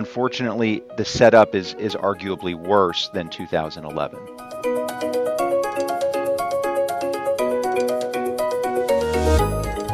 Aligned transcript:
unfortunately, 0.00 0.82
the 0.96 1.04
setup 1.04 1.54
is, 1.54 1.74
is 1.74 1.94
arguably 1.94 2.54
worse 2.54 3.08
than 3.08 3.28
2011. 3.28 4.18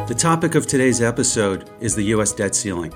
The 0.07 0.15
topic 0.17 0.55
of 0.55 0.65
today's 0.65 1.01
episode 1.01 1.69
is 1.81 1.93
the 1.93 2.03
U.S. 2.15 2.31
debt 2.31 2.55
ceiling. 2.55 2.93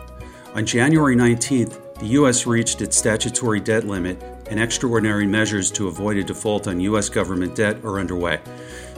On 0.55 0.65
January 0.65 1.17
19th, 1.17 1.99
the 1.99 2.07
U.S. 2.19 2.47
reached 2.47 2.81
its 2.81 2.95
statutory 2.97 3.59
debt 3.59 3.85
limit, 3.85 4.23
and 4.49 4.57
extraordinary 4.57 5.27
measures 5.27 5.69
to 5.71 5.89
avoid 5.89 6.15
a 6.15 6.23
default 6.23 6.65
on 6.67 6.79
U.S. 6.79 7.09
government 7.09 7.55
debt 7.55 7.83
are 7.83 7.99
underway. 7.99 8.39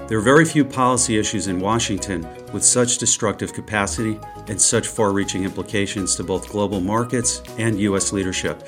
There 0.07 0.17
are 0.17 0.21
very 0.21 0.43
few 0.43 0.65
policy 0.65 1.17
issues 1.17 1.47
in 1.47 1.61
Washington 1.61 2.27
with 2.51 2.65
such 2.65 2.97
destructive 2.97 3.53
capacity 3.53 4.19
and 4.47 4.59
such 4.59 4.89
far 4.89 5.13
reaching 5.13 5.45
implications 5.45 6.17
to 6.17 6.25
both 6.25 6.49
global 6.49 6.81
markets 6.81 7.41
and 7.57 7.79
U.S. 7.79 8.11
leadership. 8.11 8.67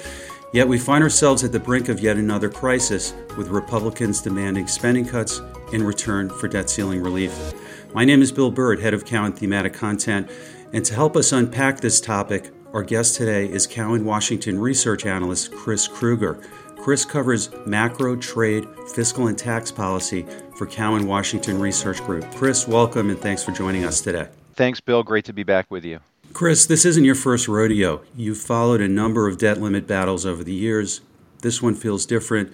Yet 0.54 0.66
we 0.66 0.80
find 0.80 1.04
ourselves 1.04 1.44
at 1.44 1.52
the 1.52 1.60
brink 1.60 1.90
of 1.90 2.00
yet 2.00 2.16
another 2.16 2.50
crisis, 2.50 3.14
with 3.38 3.50
Republicans 3.50 4.22
demanding 4.22 4.66
spending 4.68 5.06
cuts 5.06 5.42
in 5.74 5.84
return 5.84 6.30
for 6.30 6.48
debt 6.48 6.70
ceiling 6.70 7.04
relief. 7.04 7.54
My 7.94 8.06
name 8.06 8.22
is 8.22 8.32
Bill 8.32 8.50
Bird, 8.50 8.80
head 8.80 8.94
of 8.94 9.04
Cowen 9.04 9.34
Thematic 9.34 9.74
Content, 9.74 10.32
and 10.72 10.86
to 10.86 10.94
help 10.94 11.18
us 11.18 11.34
unpack 11.34 11.82
this 11.82 12.00
topic, 12.00 12.52
our 12.72 12.84
guest 12.84 13.16
today 13.16 13.46
is 13.46 13.68
Cowen 13.68 14.06
Washington 14.06 14.58
research 14.58 15.06
analyst 15.06 15.52
Chris 15.52 15.86
Krueger. 15.86 16.40
Chris 16.86 17.04
covers 17.04 17.50
macro, 17.66 18.16
trade, 18.16 18.68
fiscal, 18.94 19.26
and 19.26 19.36
tax 19.36 19.72
policy 19.72 20.24
for 20.56 20.68
Cowen 20.68 21.08
Washington 21.08 21.60
Research 21.60 22.00
Group. 22.06 22.32
Chris, 22.36 22.68
welcome 22.68 23.10
and 23.10 23.18
thanks 23.18 23.44
for 23.44 23.52
joining 23.52 23.84
us 23.84 24.02
today. 24.02 24.28
Thanks, 24.54 24.80
Bill. 24.82 25.02
Great 25.02 25.26
to 25.26 25.34
be 25.34 25.42
back 25.42 25.66
with 25.72 25.84
you. 25.84 26.02
Chris, 26.34 26.68
this 26.68 26.86
isn't 26.86 27.04
your 27.04 27.16
first 27.16 27.48
rodeo. 27.48 28.04
You've 28.16 28.38
followed 28.38 28.82
a 28.82 28.88
number 28.88 29.28
of 29.28 29.40
debt 29.40 29.60
limit 29.60 29.88
battles 29.88 30.28
over 30.28 30.44
the 30.44 30.54
years. 30.54 31.02
This 31.42 31.60
one 31.60 31.74
feels 31.74 32.06
different, 32.06 32.54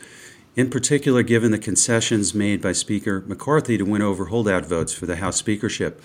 in 0.56 0.70
particular, 0.70 1.24
given 1.24 1.52
the 1.52 1.60
concessions 1.60 2.34
made 2.34 2.62
by 2.62 2.72
Speaker 2.72 3.26
McCarthy 3.28 3.78
to 3.78 3.84
win 3.84 4.02
over 4.02 4.28
holdout 4.28 4.66
votes 4.66 4.94
for 4.94 5.08
the 5.08 5.18
House 5.18 5.36
speakership. 5.36 6.02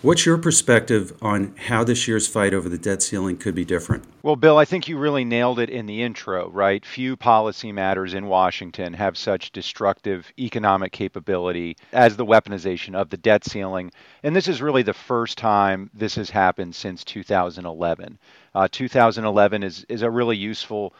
What's 0.00 0.24
your 0.24 0.38
perspective 0.38 1.12
on 1.20 1.56
how 1.56 1.82
this 1.82 2.06
year's 2.06 2.28
fight 2.28 2.54
over 2.54 2.68
the 2.68 2.78
debt 2.78 3.02
ceiling 3.02 3.36
could 3.36 3.56
be 3.56 3.64
different? 3.64 4.04
Well, 4.22 4.36
Bill, 4.36 4.56
I 4.56 4.64
think 4.64 4.86
you 4.86 4.96
really 4.96 5.24
nailed 5.24 5.58
it 5.58 5.70
in 5.70 5.86
the 5.86 6.02
intro, 6.04 6.48
right? 6.50 6.86
Few 6.86 7.16
policy 7.16 7.72
matters 7.72 8.14
in 8.14 8.26
Washington 8.26 8.92
have 8.94 9.18
such 9.18 9.50
destructive 9.50 10.32
economic 10.38 10.92
capability 10.92 11.76
as 11.92 12.16
the 12.16 12.24
weaponization 12.24 12.94
of 12.94 13.10
the 13.10 13.16
debt 13.16 13.44
ceiling. 13.44 13.90
And 14.22 14.36
this 14.36 14.46
is 14.46 14.62
really 14.62 14.84
the 14.84 14.94
first 14.94 15.36
time 15.36 15.90
this 15.92 16.14
has 16.14 16.30
happened 16.30 16.76
since 16.76 17.02
2011. 17.02 18.18
Uh, 18.54 18.68
2011 18.70 19.64
is, 19.64 19.84
is 19.88 20.02
a 20.02 20.10
really 20.10 20.36
useful 20.36 20.94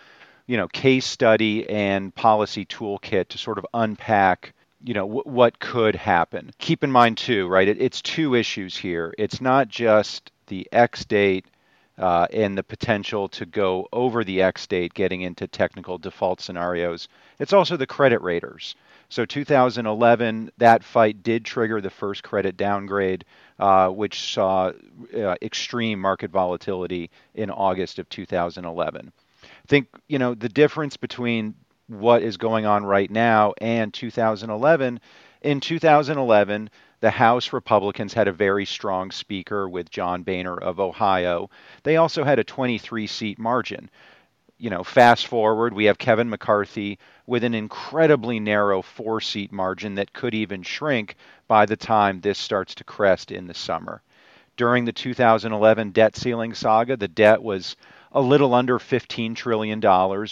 you 0.48 0.56
know, 0.56 0.66
case 0.66 1.06
study 1.06 1.70
and 1.70 2.12
policy 2.16 2.64
toolkit 2.64 3.28
to 3.28 3.38
sort 3.38 3.58
of 3.58 3.66
unpack 3.74 4.54
you 4.82 4.94
know 4.94 5.06
w- 5.06 5.22
what 5.24 5.58
could 5.58 5.94
happen. 5.94 6.50
Keep 6.58 6.84
in 6.84 6.92
mind 6.92 7.18
too, 7.18 7.48
right? 7.48 7.68
It, 7.68 7.80
it's 7.80 8.02
two 8.02 8.34
issues 8.34 8.76
here. 8.76 9.14
It's 9.18 9.40
not 9.40 9.68
just 9.68 10.30
the 10.46 10.68
X 10.72 11.04
date 11.04 11.46
uh, 11.98 12.26
and 12.32 12.56
the 12.56 12.62
potential 12.62 13.28
to 13.28 13.44
go 13.44 13.88
over 13.92 14.22
the 14.24 14.42
X 14.42 14.66
date, 14.66 14.94
getting 14.94 15.22
into 15.22 15.46
technical 15.46 15.98
default 15.98 16.40
scenarios. 16.40 17.08
It's 17.38 17.52
also 17.52 17.76
the 17.76 17.86
credit 17.86 18.22
raters. 18.22 18.76
So 19.10 19.24
2011, 19.24 20.52
that 20.58 20.84
fight 20.84 21.22
did 21.22 21.44
trigger 21.44 21.80
the 21.80 21.90
first 21.90 22.22
credit 22.22 22.56
downgrade, 22.56 23.24
uh, 23.58 23.88
which 23.88 24.32
saw 24.32 24.72
uh, 25.14 25.34
extreme 25.42 25.98
market 25.98 26.30
volatility 26.30 27.10
in 27.34 27.50
August 27.50 27.98
of 27.98 28.08
2011. 28.10 29.12
I 29.44 29.48
think 29.66 29.88
you 30.08 30.18
know 30.18 30.34
the 30.34 30.48
difference 30.48 30.96
between 30.96 31.54
what 31.88 32.22
is 32.22 32.36
going 32.36 32.66
on 32.66 32.84
right 32.84 33.10
now 33.10 33.54
and 33.60 33.92
2011. 33.92 35.00
In 35.42 35.60
2011, 35.60 36.70
the 37.00 37.10
House 37.10 37.52
Republicans 37.52 38.12
had 38.12 38.28
a 38.28 38.32
very 38.32 38.64
strong 38.64 39.10
speaker 39.10 39.68
with 39.68 39.90
John 39.90 40.22
Boehner 40.22 40.58
of 40.58 40.80
Ohio. 40.80 41.48
They 41.84 41.96
also 41.96 42.24
had 42.24 42.38
a 42.38 42.44
23 42.44 43.06
seat 43.06 43.38
margin. 43.38 43.88
You 44.58 44.70
know, 44.70 44.82
fast 44.82 45.28
forward, 45.28 45.72
we 45.72 45.84
have 45.84 45.98
Kevin 45.98 46.28
McCarthy 46.28 46.98
with 47.26 47.44
an 47.44 47.54
incredibly 47.54 48.40
narrow 48.40 48.82
four 48.82 49.20
seat 49.20 49.52
margin 49.52 49.94
that 49.94 50.12
could 50.12 50.34
even 50.34 50.62
shrink 50.62 51.14
by 51.46 51.66
the 51.66 51.76
time 51.76 52.20
this 52.20 52.38
starts 52.38 52.74
to 52.76 52.84
crest 52.84 53.30
in 53.30 53.46
the 53.46 53.54
summer. 53.54 54.02
During 54.56 54.84
the 54.84 54.92
2011 54.92 55.92
debt 55.92 56.16
ceiling 56.16 56.52
saga, 56.52 56.96
the 56.96 57.06
debt 57.06 57.40
was 57.40 57.76
a 58.12 58.20
little 58.20 58.54
under 58.54 58.78
$15 58.78 59.34
trillion, 59.34 59.80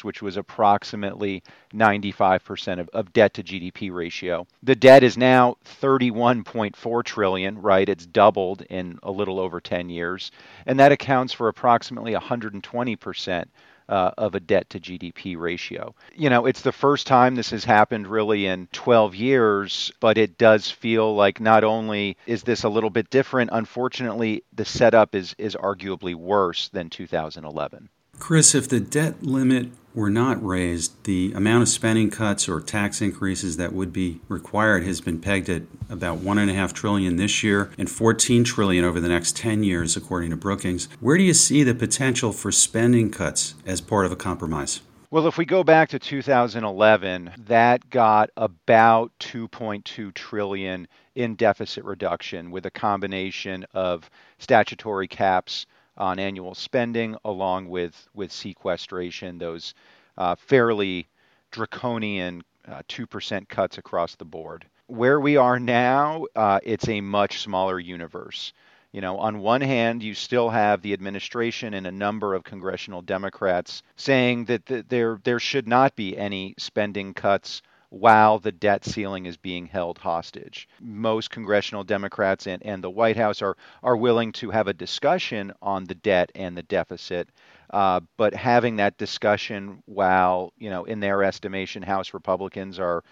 which 0.02 0.22
was 0.22 0.36
approximately 0.36 1.42
95% 1.74 2.80
of, 2.80 2.88
of 2.90 3.12
debt 3.12 3.34
to 3.34 3.42
GDP 3.42 3.92
ratio. 3.92 4.46
The 4.62 4.76
debt 4.76 5.02
is 5.02 5.16
now 5.16 5.56
31.4 5.82 7.04
trillion. 7.04 7.60
right? 7.60 7.88
It's 7.88 8.06
doubled 8.06 8.62
in 8.62 8.98
a 9.02 9.10
little 9.10 9.38
over 9.38 9.60
10 9.60 9.88
years, 9.90 10.30
and 10.64 10.78
that 10.80 10.92
accounts 10.92 11.32
for 11.32 11.48
approximately 11.48 12.12
120% 12.12 13.44
uh, 13.88 14.10
of 14.18 14.34
a 14.34 14.40
debt 14.40 14.70
to 14.70 14.80
GDP 14.80 15.36
ratio. 15.38 15.94
You 16.14 16.30
know, 16.30 16.46
it's 16.46 16.62
the 16.62 16.72
first 16.72 17.06
time 17.06 17.34
this 17.34 17.50
has 17.50 17.64
happened 17.64 18.06
really 18.06 18.46
in 18.46 18.68
12 18.72 19.14
years, 19.14 19.92
but 20.00 20.18
it 20.18 20.38
does 20.38 20.70
feel 20.70 21.14
like 21.14 21.40
not 21.40 21.64
only 21.64 22.16
is 22.26 22.42
this 22.42 22.64
a 22.64 22.68
little 22.68 22.90
bit 22.90 23.10
different, 23.10 23.50
unfortunately, 23.52 24.42
the 24.52 24.64
setup 24.64 25.14
is, 25.14 25.34
is 25.38 25.54
arguably 25.56 26.14
worse 26.14 26.68
than 26.68 26.90
2011. 26.90 27.88
Chris, 28.18 28.54
if 28.54 28.68
the 28.68 28.80
debt 28.80 29.22
limit 29.22 29.68
were 29.94 30.10
not 30.10 30.44
raised, 30.44 31.04
the 31.04 31.32
amount 31.34 31.62
of 31.62 31.68
spending 31.68 32.10
cuts 32.10 32.48
or 32.48 32.60
tax 32.60 33.00
increases 33.00 33.56
that 33.56 33.72
would 33.72 33.92
be 33.92 34.20
required 34.28 34.84
has 34.84 35.00
been 35.00 35.18
pegged 35.18 35.48
at 35.48 35.62
about 35.88 36.18
one 36.18 36.36
and 36.38 36.50
a 36.50 36.54
half 36.54 36.74
trillion 36.74 37.16
this 37.16 37.42
year 37.42 37.70
and 37.78 37.90
14 37.90 38.44
trillion 38.44 38.84
over 38.84 39.00
the 39.00 39.08
next 39.08 39.36
10 39.36 39.62
years, 39.62 39.96
according 39.96 40.30
to 40.30 40.36
Brookings. 40.36 40.88
Where 41.00 41.16
do 41.16 41.24
you 41.24 41.32
see 41.32 41.62
the 41.62 41.74
potential 41.74 42.32
for 42.32 42.52
spending 42.52 43.10
cuts 43.10 43.54
as 43.64 43.80
part 43.80 44.04
of 44.04 44.12
a 44.12 44.16
compromise? 44.16 44.80
Well, 45.10 45.28
if 45.28 45.38
we 45.38 45.46
go 45.46 45.64
back 45.64 45.88
to 45.90 45.98
2011, 45.98 47.30
that 47.46 47.88
got 47.88 48.28
about 48.36 49.12
2.2 49.20 50.12
trillion 50.12 50.88
in 51.14 51.36
deficit 51.36 51.84
reduction 51.84 52.50
with 52.50 52.66
a 52.66 52.70
combination 52.70 53.64
of 53.72 54.10
statutory 54.38 55.08
caps 55.08 55.64
on 55.96 56.18
annual 56.18 56.54
spending, 56.54 57.16
along 57.24 57.68
with 57.68 58.08
with 58.14 58.32
sequestration, 58.32 59.38
those 59.38 59.74
uh, 60.18 60.34
fairly 60.34 61.06
draconian 61.50 62.42
uh, 62.68 62.82
two 62.88 63.06
percent 63.06 63.48
cuts 63.48 63.78
across 63.78 64.14
the 64.16 64.24
board. 64.24 64.66
Where 64.88 65.20
we 65.20 65.36
are 65.36 65.58
now, 65.58 66.26
uh, 66.36 66.60
it's 66.62 66.88
a 66.88 67.00
much 67.00 67.40
smaller 67.40 67.78
universe. 67.80 68.52
You 68.92 69.00
know, 69.00 69.18
on 69.18 69.40
one 69.40 69.60
hand, 69.60 70.02
you 70.02 70.14
still 70.14 70.48
have 70.48 70.80
the 70.80 70.92
administration 70.92 71.74
and 71.74 71.86
a 71.86 71.92
number 71.92 72.34
of 72.34 72.44
congressional 72.44 73.02
Democrats 73.02 73.82
saying 73.96 74.46
that 74.46 74.64
th- 74.66 74.86
there 74.88 75.20
there 75.24 75.38
should 75.38 75.68
not 75.68 75.96
be 75.96 76.16
any 76.16 76.54
spending 76.56 77.12
cuts 77.12 77.62
while 77.90 78.38
the 78.38 78.52
debt 78.52 78.84
ceiling 78.84 79.26
is 79.26 79.36
being 79.36 79.66
held 79.66 79.98
hostage. 79.98 80.68
Most 80.80 81.30
congressional 81.30 81.84
Democrats 81.84 82.46
and, 82.46 82.62
and 82.64 82.82
the 82.82 82.90
White 82.90 83.16
House 83.16 83.42
are, 83.42 83.56
are 83.82 83.96
willing 83.96 84.32
to 84.32 84.50
have 84.50 84.68
a 84.68 84.74
discussion 84.74 85.52
on 85.62 85.84
the 85.84 85.94
debt 85.94 86.30
and 86.34 86.56
the 86.56 86.62
deficit, 86.62 87.28
uh, 87.70 88.00
but 88.16 88.34
having 88.34 88.76
that 88.76 88.98
discussion 88.98 89.82
while, 89.86 90.52
you 90.58 90.70
know, 90.70 90.84
in 90.84 91.00
their 91.00 91.22
estimation, 91.22 91.82
House 91.82 92.14
Republicans 92.14 92.78
are 92.78 93.02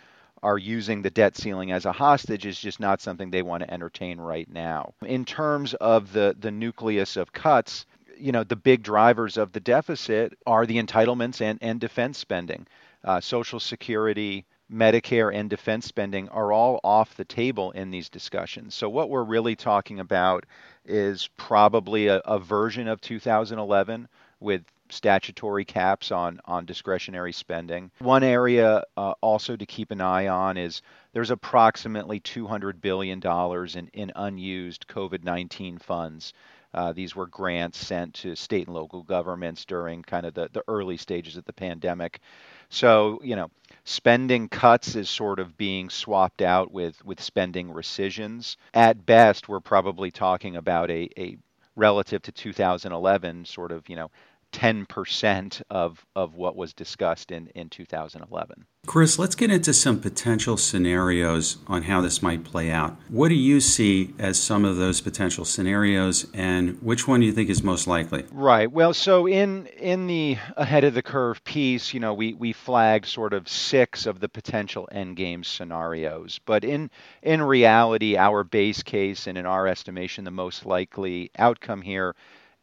are 0.42 0.58
using 0.58 1.00
the 1.00 1.10
debt 1.10 1.34
ceiling 1.36 1.72
as 1.72 1.86
a 1.86 1.92
hostage 1.92 2.44
is 2.44 2.60
just 2.60 2.78
not 2.78 3.00
something 3.00 3.30
they 3.30 3.40
want 3.40 3.62
to 3.62 3.72
entertain 3.72 4.20
right 4.20 4.48
now. 4.50 4.92
In 5.00 5.24
terms 5.24 5.72
of 5.74 6.12
the, 6.12 6.36
the 6.38 6.50
nucleus 6.50 7.16
of 7.16 7.32
cuts, 7.32 7.86
you 8.18 8.30
know, 8.30 8.44
the 8.44 8.54
big 8.54 8.82
drivers 8.82 9.38
of 9.38 9.52
the 9.52 9.60
deficit 9.60 10.36
are 10.46 10.66
the 10.66 10.76
entitlements 10.76 11.40
and, 11.40 11.58
and 11.62 11.80
defense 11.80 12.18
spending. 12.18 12.66
Uh, 13.02 13.22
Social 13.22 13.58
Security, 13.58 14.44
Medicare 14.74 15.32
and 15.32 15.48
defense 15.48 15.86
spending 15.86 16.28
are 16.30 16.52
all 16.52 16.80
off 16.82 17.16
the 17.16 17.24
table 17.24 17.70
in 17.70 17.90
these 17.90 18.08
discussions. 18.08 18.74
So, 18.74 18.88
what 18.88 19.08
we're 19.08 19.22
really 19.22 19.54
talking 19.54 20.00
about 20.00 20.44
is 20.84 21.28
probably 21.36 22.08
a, 22.08 22.18
a 22.18 22.38
version 22.38 22.88
of 22.88 23.00
2011 23.00 24.08
with 24.40 24.62
statutory 24.90 25.64
caps 25.64 26.12
on, 26.12 26.40
on 26.44 26.64
discretionary 26.64 27.32
spending. 27.32 27.90
One 27.98 28.22
area 28.22 28.84
uh, 28.96 29.14
also 29.20 29.56
to 29.56 29.66
keep 29.66 29.90
an 29.90 30.00
eye 30.00 30.28
on 30.28 30.56
is 30.56 30.82
there's 31.12 31.30
approximately 31.30 32.20
$200 32.20 32.80
billion 32.80 33.20
in, 33.22 33.88
in 33.92 34.12
unused 34.14 34.86
COVID 34.88 35.24
19 35.24 35.78
funds. 35.78 36.32
Uh, 36.74 36.92
these 36.92 37.14
were 37.14 37.28
grants 37.28 37.78
sent 37.78 38.12
to 38.14 38.34
state 38.34 38.66
and 38.66 38.74
local 38.74 39.04
governments 39.04 39.64
during 39.64 40.02
kind 40.02 40.26
of 40.26 40.34
the, 40.34 40.48
the 40.52 40.64
early 40.66 40.96
stages 40.96 41.36
of 41.36 41.44
the 41.44 41.52
pandemic. 41.52 42.20
So, 42.68 43.20
you 43.22 43.36
know, 43.36 43.50
spending 43.84 44.48
cuts 44.48 44.96
is 44.96 45.08
sort 45.08 45.38
of 45.38 45.56
being 45.56 45.88
swapped 45.88 46.42
out 46.42 46.72
with, 46.72 47.02
with 47.04 47.22
spending 47.22 47.70
rescissions. 47.70 48.56
At 48.74 49.06
best, 49.06 49.48
we're 49.48 49.60
probably 49.60 50.10
talking 50.10 50.56
about 50.56 50.90
a, 50.90 51.08
a 51.16 51.36
relative 51.76 52.22
to 52.22 52.32
2011 52.32 53.44
sort 53.44 53.70
of, 53.70 53.88
you 53.88 53.94
know, 53.94 54.10
10% 54.54 55.62
of, 55.68 56.06
of 56.14 56.36
what 56.36 56.54
was 56.54 56.72
discussed 56.72 57.32
in, 57.32 57.48
in 57.48 57.68
2011. 57.68 58.64
Chris, 58.86 59.18
let's 59.18 59.34
get 59.34 59.50
into 59.50 59.72
some 59.72 59.98
potential 59.98 60.56
scenarios 60.56 61.56
on 61.66 61.82
how 61.82 62.00
this 62.00 62.22
might 62.22 62.44
play 62.44 62.70
out. 62.70 62.96
What 63.08 63.30
do 63.30 63.34
you 63.34 63.58
see 63.58 64.14
as 64.18 64.38
some 64.38 64.64
of 64.64 64.76
those 64.76 65.00
potential 65.00 65.44
scenarios, 65.44 66.26
and 66.34 66.80
which 66.82 67.08
one 67.08 67.20
do 67.20 67.26
you 67.26 67.32
think 67.32 67.50
is 67.50 67.62
most 67.62 67.86
likely? 67.86 68.26
Right. 68.30 68.70
Well, 68.70 68.94
so 68.94 69.26
in 69.26 69.66
in 69.66 70.06
the 70.06 70.36
ahead 70.56 70.84
of 70.84 70.94
the 70.94 71.02
curve 71.02 71.42
piece, 71.44 71.94
you 71.94 71.98
know, 71.98 72.14
we 72.14 72.34
we 72.34 72.52
flagged 72.52 73.06
sort 73.06 73.32
of 73.32 73.48
six 73.48 74.06
of 74.06 74.20
the 74.20 74.28
potential 74.28 74.88
endgame 74.92 75.44
scenarios, 75.44 76.38
but 76.44 76.62
in 76.62 76.90
in 77.22 77.42
reality, 77.42 78.16
our 78.16 78.44
base 78.44 78.82
case 78.82 79.26
and 79.26 79.38
in 79.38 79.46
our 79.46 79.66
estimation, 79.66 80.24
the 80.24 80.30
most 80.30 80.66
likely 80.66 81.30
outcome 81.38 81.80
here 81.80 82.14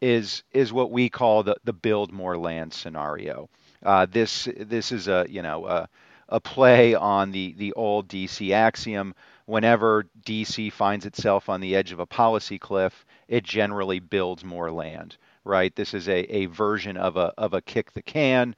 is 0.01 0.43
is 0.51 0.73
what 0.73 0.91
we 0.91 1.09
call 1.09 1.43
the 1.43 1.55
the 1.63 1.73
build 1.73 2.11
more 2.11 2.37
land 2.37 2.73
scenario. 2.73 3.49
Uh, 3.83 4.05
this 4.09 4.47
this 4.57 4.91
is 4.91 5.07
a 5.07 5.25
you 5.29 5.41
know 5.41 5.65
a, 5.65 5.87
a 6.29 6.39
play 6.39 6.95
on 6.95 7.31
the 7.31 7.53
the 7.53 7.73
old 7.73 8.07
DC 8.07 8.51
axiom. 8.51 9.13
Whenever 9.45 10.05
DC 10.23 10.71
finds 10.71 11.05
itself 11.05 11.49
on 11.49 11.61
the 11.61 11.75
edge 11.75 11.91
of 11.91 11.99
a 11.99 12.05
policy 12.05 12.57
cliff, 12.57 13.05
it 13.27 13.43
generally 13.43 13.99
builds 13.99 14.43
more 14.43 14.71
land. 14.71 15.17
Right. 15.43 15.75
This 15.75 15.93
is 15.93 16.07
a, 16.07 16.19
a 16.35 16.45
version 16.47 16.97
of 16.97 17.17
a 17.17 17.33
of 17.37 17.53
a 17.53 17.61
kick 17.61 17.91
the 17.93 18.01
can, 18.01 18.55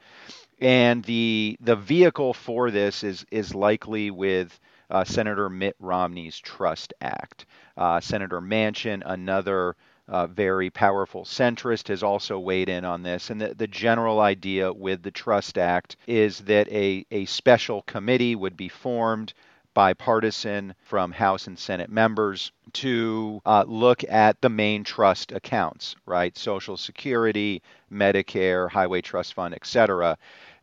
and 0.60 1.04
the 1.04 1.58
the 1.62 1.76
vehicle 1.76 2.34
for 2.34 2.72
this 2.72 3.04
is 3.04 3.26
is 3.32 3.56
likely 3.56 4.12
with 4.12 4.60
uh, 4.90 5.04
Senator 5.04 5.50
Mitt 5.50 5.76
Romney's 5.80 6.38
Trust 6.38 6.94
Act. 7.02 7.46
Uh, 7.76 8.00
Senator 8.00 8.40
Manchin, 8.42 9.02
another 9.06 9.76
uh, 10.08 10.28
very 10.28 10.70
powerful 10.70 11.24
centrist, 11.24 11.88
has 11.88 12.04
also 12.04 12.40
weighed 12.40 12.70
in 12.70 12.86
on 12.86 13.04
this. 13.04 13.30
And 13.30 13.40
the, 13.42 13.54
the 13.54 13.68
general 13.68 14.20
idea 14.20 14.72
with 14.72 15.02
the 15.04 15.12
Trust 15.12 15.58
Act 15.58 15.96
is 16.08 16.40
that 16.40 16.68
a, 16.70 17.06
a 17.12 17.26
special 17.26 17.82
committee 17.84 18.36
would 18.36 18.58
be 18.58 18.70
formed 18.70 19.34
bipartisan 19.74 20.76
from 20.84 21.12
House 21.12 21.48
and 21.48 21.58
Senate 21.58 21.90
members 21.90 22.52
to 22.74 23.42
uh, 23.46 23.64
look 23.68 24.04
at 24.08 24.40
the 24.42 24.50
main 24.50 24.84
trust 24.84 25.32
accounts, 25.32 25.96
right? 26.06 26.38
Social 26.38 26.78
Security, 26.78 27.62
Medicare, 27.92 28.70
Highway 28.70 29.02
Trust 29.02 29.34
Fund, 29.34 29.56
et 29.56 29.66
cetera. 29.66 30.18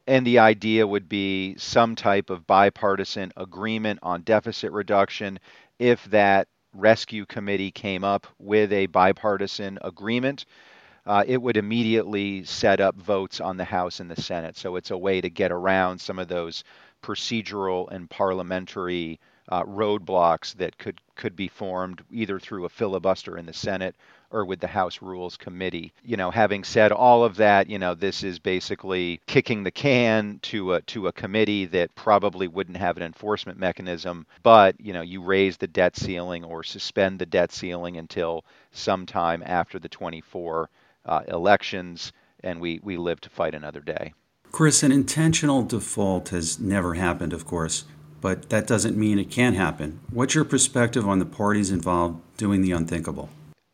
And 0.06 0.26
the 0.26 0.38
idea 0.38 0.86
would 0.86 1.08
be 1.08 1.56
some 1.58 1.94
type 1.96 2.30
of 2.30 2.46
bipartisan 2.46 3.32
agreement 3.36 4.00
on 4.02 4.22
deficit 4.22 4.72
reduction 4.72 5.38
if 5.78 6.04
that 6.06 6.46
rescue 6.72 7.26
committee 7.26 7.70
came 7.70 8.04
up 8.04 8.26
with 8.38 8.72
a 8.72 8.86
bipartisan 8.86 9.78
agreement, 9.82 10.46
uh, 11.06 11.24
it 11.26 11.40
would 11.40 11.56
immediately 11.56 12.44
set 12.44 12.80
up 12.80 12.96
votes 12.96 13.40
on 13.40 13.56
the 13.56 13.64
House 13.64 14.00
and 14.00 14.10
the 14.10 14.20
Senate. 14.20 14.56
So 14.56 14.76
it's 14.76 14.90
a 14.90 14.98
way 14.98 15.20
to 15.20 15.30
get 15.30 15.50
around 15.50 16.00
some 16.00 16.18
of 16.18 16.28
those 16.28 16.64
procedural 17.02 17.90
and 17.90 18.08
parliamentary 18.08 19.18
uh, 19.48 19.64
roadblocks 19.64 20.54
that 20.56 20.78
could 20.78 21.00
could 21.16 21.34
be 21.34 21.48
formed 21.48 22.02
either 22.10 22.38
through 22.38 22.64
a 22.64 22.68
filibuster 22.68 23.36
in 23.36 23.46
the 23.46 23.52
Senate 23.52 23.96
or 24.30 24.44
with 24.44 24.60
the 24.60 24.66
House 24.66 25.02
Rules 25.02 25.36
Committee. 25.36 25.92
You 26.04 26.16
know, 26.16 26.30
having 26.30 26.64
said 26.64 26.92
all 26.92 27.24
of 27.24 27.36
that, 27.36 27.68
you 27.68 27.78
know, 27.78 27.94
this 27.94 28.22
is 28.22 28.38
basically 28.38 29.20
kicking 29.26 29.62
the 29.62 29.70
can 29.70 30.38
to 30.42 30.74
a 30.74 30.80
to 30.82 31.08
a 31.08 31.12
committee 31.12 31.66
that 31.66 31.94
probably 31.94 32.48
wouldn't 32.48 32.76
have 32.76 32.96
an 32.96 33.02
enforcement 33.02 33.58
mechanism, 33.58 34.26
but 34.42 34.80
you 34.80 34.92
know, 34.92 35.02
you 35.02 35.22
raise 35.22 35.56
the 35.56 35.66
debt 35.66 35.96
ceiling 35.96 36.44
or 36.44 36.62
suspend 36.62 37.18
the 37.18 37.26
debt 37.26 37.52
ceiling 37.52 37.96
until 37.96 38.44
sometime 38.72 39.42
after 39.44 39.78
the 39.78 39.88
24 39.88 40.70
uh, 41.06 41.22
elections, 41.28 42.12
and 42.42 42.60
we 42.60 42.80
we 42.82 42.96
live 42.96 43.20
to 43.20 43.30
fight 43.30 43.54
another 43.54 43.80
day. 43.80 44.12
Chris, 44.52 44.82
an 44.82 44.90
intentional 44.90 45.62
default 45.62 46.30
has 46.30 46.58
never 46.58 46.94
happened, 46.94 47.32
of 47.32 47.46
course, 47.46 47.84
but 48.20 48.50
that 48.50 48.66
doesn't 48.66 48.96
mean 48.96 49.18
it 49.18 49.30
can't 49.30 49.56
happen. 49.56 50.00
What's 50.10 50.34
your 50.34 50.44
perspective 50.44 51.08
on 51.08 51.20
the 51.20 51.26
parties 51.26 51.70
involved 51.70 52.20
doing 52.36 52.60
the 52.60 52.72
unthinkable? 52.72 53.28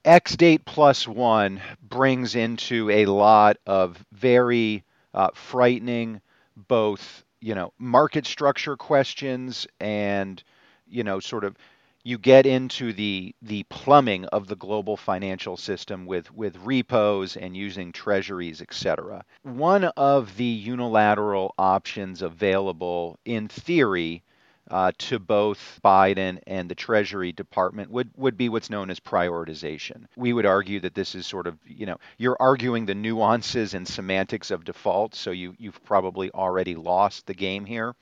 X 0.06 0.36
date 0.36 0.64
plus 0.64 1.08
one 1.08 1.60
brings 1.82 2.36
into 2.36 2.88
a 2.90 3.06
lot 3.06 3.56
of 3.66 4.06
very 4.12 4.84
uh, 5.12 5.30
frightening, 5.34 6.20
both 6.56 7.24
you 7.40 7.56
know 7.56 7.72
market 7.76 8.24
structure 8.24 8.76
questions 8.76 9.66
and 9.80 10.44
you 10.86 11.02
know 11.02 11.18
sort 11.18 11.42
of 11.42 11.56
you 12.04 12.18
get 12.18 12.46
into 12.46 12.92
the 12.92 13.34
the 13.42 13.64
plumbing 13.64 14.26
of 14.26 14.46
the 14.46 14.54
global 14.54 14.96
financial 14.96 15.56
system 15.56 16.06
with 16.06 16.32
with 16.32 16.56
repos 16.58 17.36
and 17.36 17.56
using 17.56 17.90
treasuries, 17.90 18.62
etc. 18.62 19.24
One 19.42 19.86
of 19.96 20.36
the 20.36 20.44
unilateral 20.44 21.52
options 21.58 22.22
available 22.22 23.18
in 23.24 23.48
theory 23.48 24.22
uh, 24.70 24.92
to 24.98 25.18
both 25.18 25.80
Biden 25.84 26.40
and 26.46 26.68
the 26.68 26.74
Treasury 26.74 27.32
Department 27.32 27.90
would, 27.90 28.10
would 28.16 28.36
be 28.36 28.48
what's 28.48 28.70
known 28.70 28.90
as 28.90 29.00
prioritization. 29.00 30.06
We 30.16 30.32
would 30.32 30.46
argue 30.46 30.80
that 30.80 30.94
this 30.94 31.14
is 31.14 31.26
sort 31.26 31.46
of, 31.46 31.58
you 31.66 31.86
know, 31.86 31.98
you're 32.18 32.36
arguing 32.40 32.86
the 32.86 32.94
nuances 32.94 33.74
and 33.74 33.86
semantics 33.86 34.50
of 34.50 34.64
default, 34.64 35.14
so 35.14 35.30
you, 35.30 35.54
you've 35.58 35.82
probably 35.84 36.30
already 36.32 36.74
lost 36.74 37.26
the 37.26 37.34
game 37.34 37.64
here. 37.64 37.94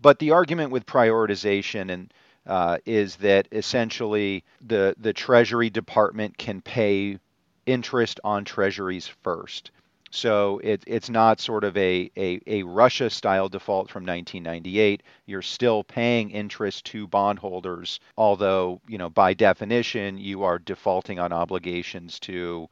But 0.00 0.18
the 0.18 0.32
argument 0.32 0.70
with 0.70 0.86
prioritization 0.86 1.90
and 1.90 2.12
uh, 2.46 2.78
is 2.86 3.16
that 3.16 3.48
essentially 3.50 4.44
the 4.64 4.94
the 4.98 5.12
Treasury 5.12 5.68
Department 5.68 6.38
can 6.38 6.60
pay 6.60 7.18
interest 7.66 8.20
on 8.22 8.44
treasuries 8.44 9.08
first. 9.24 9.72
So 10.10 10.58
it, 10.64 10.82
it's 10.86 11.10
not 11.10 11.40
sort 11.40 11.64
of 11.64 11.76
a, 11.76 12.10
a, 12.16 12.40
a 12.46 12.62
Russia 12.62 13.10
style 13.10 13.48
default 13.48 13.90
from 13.90 14.04
1998. 14.04 15.02
You're 15.26 15.42
still 15.42 15.84
paying 15.84 16.30
interest 16.30 16.86
to 16.86 17.06
bondholders, 17.06 18.00
although, 18.16 18.80
you 18.88 18.98
know, 18.98 19.10
by 19.10 19.34
definition, 19.34 20.18
you 20.18 20.42
are 20.44 20.58
defaulting 20.58 21.18
on 21.18 21.32
obligations 21.32 22.18
to, 22.20 22.68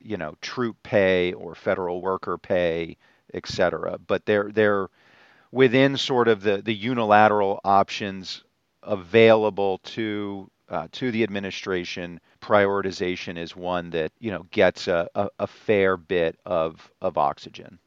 you 0.00 0.16
know, 0.16 0.34
troop 0.40 0.76
pay 0.82 1.32
or 1.32 1.54
federal 1.54 2.00
worker 2.00 2.38
pay, 2.38 2.96
et 3.34 3.46
cetera. 3.46 3.98
But 3.98 4.26
they're, 4.26 4.50
they're 4.52 4.88
within 5.50 5.96
sort 5.96 6.28
of 6.28 6.42
the, 6.42 6.62
the 6.62 6.74
unilateral 6.74 7.60
options 7.64 8.44
available 8.82 9.78
to 9.78 10.50
uh, 10.70 10.88
to 10.92 11.10
the 11.10 11.22
administration, 11.22 12.20
prioritization 12.40 13.38
is 13.38 13.56
one 13.56 13.90
that 13.90 14.12
you 14.20 14.30
know 14.30 14.46
gets 14.50 14.88
a, 14.88 15.08
a, 15.14 15.28
a, 15.38 15.46
fair 15.46 15.96
bit 15.96 16.38
of 16.44 16.90
of 17.00 17.16
oxygen. 17.18 17.78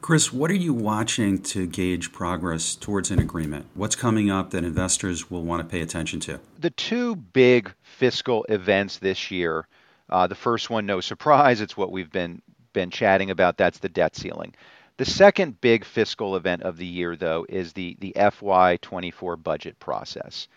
Chris, 0.00 0.32
what 0.32 0.50
are 0.50 0.54
you 0.54 0.72
watching 0.72 1.42
to 1.42 1.66
gauge 1.66 2.12
progress 2.12 2.76
towards 2.76 3.10
an 3.10 3.18
agreement? 3.18 3.66
What's 3.74 3.96
coming 3.96 4.30
up 4.30 4.50
that 4.50 4.62
investors 4.62 5.28
will 5.30 5.42
want 5.42 5.60
to 5.60 5.68
pay 5.68 5.80
attention 5.80 6.20
to? 6.20 6.38
The 6.60 6.70
two 6.70 7.16
big 7.16 7.72
fiscal 7.82 8.44
events 8.48 8.98
this 8.98 9.30
year. 9.30 9.66
Uh, 10.08 10.26
the 10.26 10.34
first 10.34 10.70
one, 10.70 10.86
no 10.86 11.00
surprise, 11.00 11.60
it's 11.60 11.76
what 11.76 11.90
we've 11.90 12.10
been 12.10 12.40
been 12.72 12.90
chatting 12.90 13.30
about. 13.30 13.56
That's 13.56 13.78
the 13.78 13.88
debt 13.88 14.14
ceiling. 14.14 14.54
The 14.98 15.04
second 15.04 15.60
big 15.60 15.84
fiscal 15.84 16.34
event 16.36 16.62
of 16.62 16.76
the 16.76 16.86
year, 16.86 17.14
though, 17.14 17.44
is 17.48 17.72
the 17.72 17.96
the 18.00 18.12
FY24 18.16 19.42
budget 19.42 19.78
process. 19.78 20.48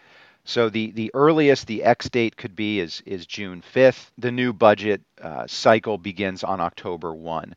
So 0.44 0.70
the, 0.70 0.92
the 0.92 1.12
earliest 1.14 1.68
the 1.68 1.84
X 1.84 2.10
date 2.10 2.36
could 2.36 2.56
be 2.56 2.80
is, 2.80 3.02
is 3.06 3.26
June 3.26 3.64
5th. 3.74 4.10
The 4.18 4.32
new 4.32 4.54
budget 4.54 5.02
uh, 5.22 5.46
cycle 5.48 5.98
begins 5.98 6.44
on 6.44 6.60
October 6.60 7.14
1. 7.14 7.56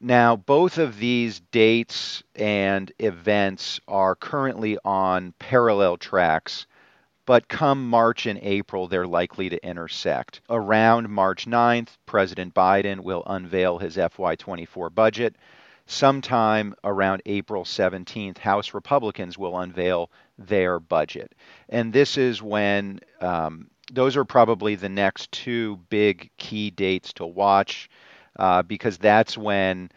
Now, 0.00 0.34
both 0.34 0.78
of 0.78 0.98
these 0.98 1.40
dates 1.52 2.22
and 2.34 2.90
events 2.98 3.80
are 3.86 4.16
currently 4.16 4.78
on 4.82 5.34
parallel 5.38 5.98
tracks, 5.98 6.66
but 7.26 7.48
come 7.48 7.88
March 7.88 8.24
and 8.24 8.38
April, 8.42 8.88
they're 8.88 9.06
likely 9.06 9.50
to 9.50 9.64
intersect. 9.64 10.40
Around 10.48 11.10
March 11.10 11.46
9th, 11.46 11.98
President 12.06 12.54
Biden 12.54 13.00
will 13.00 13.22
unveil 13.26 13.78
his 13.78 13.96
FY24 13.96 14.92
budget. 14.94 15.36
Sometime 15.86 16.74
around 16.82 17.20
April 17.26 17.64
17th, 17.64 18.38
House 18.38 18.72
Republicans 18.74 19.36
will 19.36 19.58
unveil 19.58 20.10
their 20.40 20.80
budget. 20.80 21.32
And 21.68 21.92
this 21.92 22.16
is 22.16 22.42
when 22.42 23.00
um, 23.20 23.68
those 23.92 24.16
are 24.16 24.24
probably 24.24 24.74
the 24.74 24.88
next 24.88 25.30
two 25.30 25.78
big 25.88 26.30
key 26.38 26.70
dates 26.70 27.12
to 27.14 27.26
watch 27.26 27.90
uh, 28.38 28.62
because 28.62 28.98
that's 28.98 29.36
when 29.36 29.90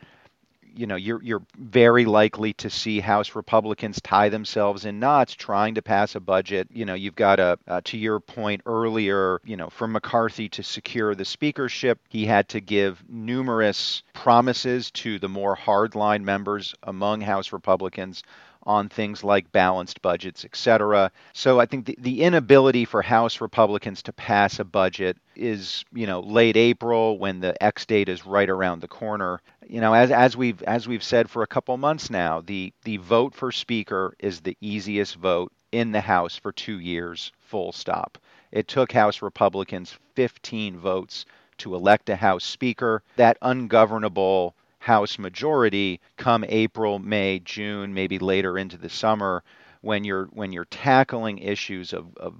you 0.76 0.88
know 0.88 0.96
you're 0.96 1.22
you're 1.22 1.44
very 1.58 2.06
likely 2.06 2.54
to 2.54 2.70
see 2.70 3.00
House 3.00 3.36
Republicans 3.36 4.02
tie 4.02 4.30
themselves 4.30 4.86
in 4.86 5.00
knots 5.00 5.34
trying 5.36 5.76
to 5.76 5.82
pass 5.82 6.16
a 6.16 6.20
budget. 6.20 6.68
You 6.72 6.86
know, 6.86 6.96
you've 6.96 7.16
got 7.16 7.40
a 7.40 7.60
uh, 7.68 7.82
to 7.86 7.98
your 7.98 8.20
point 8.20 8.62
earlier. 8.66 9.40
You 9.46 9.56
know, 9.56 9.70
for 9.70 9.88
McCarthy 9.88 10.50
to 10.50 10.64
secure 10.64 11.14
the 11.14 11.26
speakership, 11.26 12.00
he 12.10 12.26
had 12.26 12.50
to 12.50 12.60
give 12.60 13.04
numerous 13.08 14.04
promises 14.14 14.90
to 14.92 15.20
the 15.20 15.30
more 15.30 15.56
hardline 15.56 16.24
members 16.24 16.74
among 16.84 17.22
House 17.22 17.54
Republicans 17.54 18.24
on 18.66 18.90
things 18.90 19.24
like 19.24 19.52
balanced 19.52 20.02
budgets, 20.02 20.46
et 20.46 20.56
cetera. 20.56 21.12
So 21.34 21.60
I 21.60 21.66
think 21.66 21.86
the, 21.86 21.98
the 22.00 22.22
inability 22.24 22.86
for 22.86 23.02
House 23.02 23.42
Republicans 23.42 24.02
to 24.04 24.14
pass 24.14 24.60
a 24.60 24.64
budget 24.64 25.18
is, 25.36 25.84
you 25.94 26.08
know, 26.08 26.22
late 26.22 26.58
April 26.58 27.18
when 27.18 27.40
the 27.40 27.62
X 27.62 27.86
date 27.86 28.10
is 28.10 28.26
right 28.26 28.50
around 28.50 28.82
the 28.82 28.88
corner. 28.88 29.42
You 29.68 29.82
know, 29.82 29.94
as, 29.94 30.12
as 30.12 30.38
we've 30.38 30.62
as 30.64 30.88
we've 30.88 31.04
said 31.04 31.30
for 31.30 31.44
a 31.44 31.48
couple 31.48 31.76
months 31.78 32.10
now, 32.10 32.42
the 32.42 32.74
the 32.84 32.98
vote 32.98 33.34
for 33.34 33.52
speaker 33.52 34.16
is 34.20 34.42
the 34.42 34.58
easiest 34.62 35.16
vote 35.16 35.52
in 35.72 35.92
the 35.92 36.02
House 36.02 36.38
for 36.38 36.52
two 36.52 36.80
years, 36.80 37.32
full 37.40 37.72
stop. 37.72 38.18
It 38.52 38.68
took 38.68 38.92
House 38.92 39.22
Republicans 39.22 39.98
15 40.16 40.78
votes 40.78 41.26
to 41.58 41.76
elect 41.76 42.10
a 42.10 42.16
House 42.16 42.44
Speaker. 42.44 43.02
That 43.16 43.38
ungovernable 43.42 44.56
House 44.84 45.18
majority 45.18 46.02
come 46.18 46.44
April, 46.46 47.00
May, 47.00 47.40
June, 47.40 47.94
maybe 47.94 48.20
later 48.20 48.58
into 48.58 48.78
the 48.78 48.90
summer, 48.90 49.42
when 49.80 50.04
you're 50.04 50.26
when 50.26 50.52
you're 50.52 50.66
tackling 50.66 51.38
issues 51.38 51.94
of 51.94 52.18
of, 52.18 52.34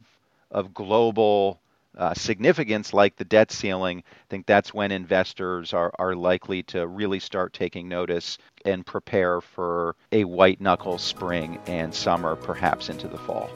of 0.52 0.74
global 0.74 1.62
uh, 1.98 2.14
significance 2.14 2.94
like 2.94 3.16
the 3.16 3.24
debt 3.24 3.50
ceiling, 3.50 4.00
I 4.00 4.26
think 4.30 4.46
that's 4.46 4.74
when 4.74 4.92
investors 4.92 5.74
are, 5.74 5.94
are 5.98 6.16
likely 6.16 6.64
to 6.64 6.86
really 6.86 7.22
start 7.22 7.54
taking 7.54 7.88
notice 7.88 8.38
and 8.66 8.86
prepare 8.86 9.40
for 9.40 9.96
a 10.12 10.26
white 10.26 10.60
knuckle 10.60 10.98
spring 10.98 11.60
and 11.66 11.96
summer, 11.96 12.36
perhaps 12.36 12.90
into 12.90 13.08
the 13.08 13.20
fall. 13.20 13.50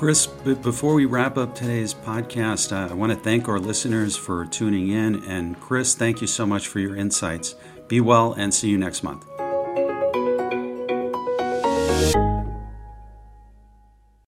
Chris, 0.00 0.26
before 0.26 0.94
we 0.94 1.04
wrap 1.04 1.36
up 1.36 1.54
today's 1.54 1.92
podcast, 1.92 2.72
uh, 2.72 2.90
I 2.90 2.94
want 2.94 3.12
to 3.12 3.18
thank 3.18 3.50
our 3.50 3.58
listeners 3.58 4.16
for 4.16 4.46
tuning 4.46 4.88
in. 4.88 5.22
And 5.24 5.60
Chris, 5.60 5.94
thank 5.94 6.22
you 6.22 6.26
so 6.26 6.46
much 6.46 6.68
for 6.68 6.78
your 6.78 6.96
insights. 6.96 7.54
Be 7.90 8.00
well 8.00 8.34
and 8.34 8.54
see 8.54 8.68
you 8.68 8.78
next 8.78 9.02
month. 9.02 9.29